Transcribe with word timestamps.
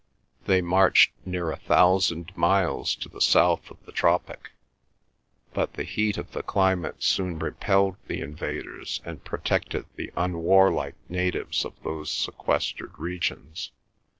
They 0.45 0.63
marched 0.63 1.11
near 1.27 1.51
a 1.51 1.57
thousand 1.57 2.35
miles 2.35 2.95
to 2.95 3.07
the 3.07 3.21
south 3.21 3.69
of 3.69 3.77
the 3.85 3.91
tropic; 3.91 4.49
but 5.53 5.73
the 5.73 5.83
heat 5.83 6.17
of 6.17 6.31
the 6.31 6.41
climate 6.41 7.03
soon 7.03 7.37
repelled 7.37 7.97
the 8.07 8.19
invaders 8.19 8.99
and 9.05 9.23
protected 9.23 9.85
the 9.97 10.11
unwarlike 10.17 10.95
natives 11.07 11.63
of 11.65 11.73
those 11.83 12.09
sequestered 12.09 12.97
regions. 12.97 13.73